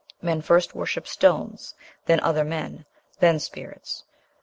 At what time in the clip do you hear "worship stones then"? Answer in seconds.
0.73-2.19